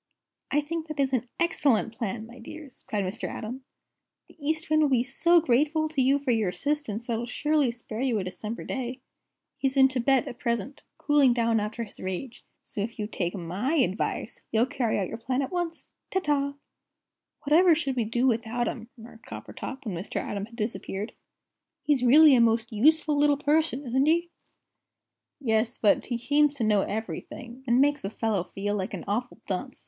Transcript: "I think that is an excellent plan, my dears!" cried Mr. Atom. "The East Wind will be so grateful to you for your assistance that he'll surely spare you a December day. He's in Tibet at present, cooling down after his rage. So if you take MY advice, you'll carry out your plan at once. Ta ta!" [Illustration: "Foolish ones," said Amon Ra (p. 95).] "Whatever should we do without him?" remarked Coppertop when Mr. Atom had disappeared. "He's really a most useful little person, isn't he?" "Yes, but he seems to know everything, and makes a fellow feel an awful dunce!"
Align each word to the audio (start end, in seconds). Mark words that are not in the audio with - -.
"I 0.49 0.61
think 0.61 0.87
that 0.87 0.99
is 0.99 1.13
an 1.13 1.29
excellent 1.39 1.93
plan, 1.95 2.25
my 2.25 2.39
dears!" 2.39 2.83
cried 2.87 3.03
Mr. 3.03 3.27
Atom. 3.29 3.61
"The 4.27 4.35
East 4.39 4.67
Wind 4.67 4.81
will 4.81 4.89
be 4.89 5.03
so 5.03 5.39
grateful 5.39 5.87
to 5.89 6.01
you 6.01 6.17
for 6.17 6.31
your 6.31 6.49
assistance 6.49 7.05
that 7.05 7.13
he'll 7.13 7.27
surely 7.27 7.69
spare 7.69 8.01
you 8.01 8.17
a 8.17 8.23
December 8.23 8.63
day. 8.63 9.01
He's 9.59 9.77
in 9.77 9.87
Tibet 9.89 10.27
at 10.27 10.39
present, 10.39 10.81
cooling 10.97 11.33
down 11.33 11.59
after 11.59 11.83
his 11.83 11.99
rage. 11.99 12.43
So 12.63 12.81
if 12.81 12.97
you 12.97 13.05
take 13.05 13.35
MY 13.35 13.75
advice, 13.75 14.41
you'll 14.51 14.65
carry 14.65 14.97
out 14.97 15.07
your 15.07 15.19
plan 15.19 15.43
at 15.43 15.51
once. 15.51 15.93
Ta 16.09 16.19
ta!" 16.19 16.55
[Illustration: 16.57 16.57
"Foolish 16.65 16.65
ones," 16.65 16.83
said 16.83 16.89
Amon 16.89 17.35
Ra 17.37 17.43
(p. 17.45 17.45
95).] 17.51 17.51
"Whatever 17.51 17.75
should 17.75 17.95
we 17.95 18.05
do 18.05 18.27
without 18.27 18.67
him?" 18.67 18.89
remarked 18.97 19.25
Coppertop 19.27 19.85
when 19.85 19.95
Mr. 19.95 20.15
Atom 20.19 20.45
had 20.47 20.55
disappeared. 20.55 21.13
"He's 21.83 22.01
really 22.03 22.33
a 22.33 22.41
most 22.41 22.73
useful 22.73 23.15
little 23.15 23.37
person, 23.37 23.85
isn't 23.85 24.07
he?" 24.07 24.31
"Yes, 25.39 25.77
but 25.77 26.07
he 26.07 26.17
seems 26.17 26.55
to 26.55 26.63
know 26.63 26.81
everything, 26.81 27.63
and 27.67 27.79
makes 27.79 28.03
a 28.03 28.09
fellow 28.09 28.43
feel 28.43 28.81
an 28.81 29.03
awful 29.07 29.39
dunce!" 29.45 29.79